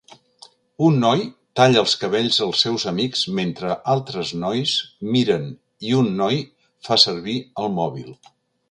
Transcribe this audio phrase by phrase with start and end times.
[0.85, 1.19] Un noi
[1.59, 4.75] talla els cabells als seus amics mentre altres nois
[5.17, 5.49] miren
[5.91, 6.45] i un noi
[6.91, 8.15] far servir el mòbil.